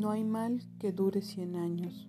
No 0.00 0.10
hay 0.12 0.24
mal 0.24 0.62
que 0.78 0.92
dure 0.92 1.20
cien 1.20 1.56
años. 1.56 2.08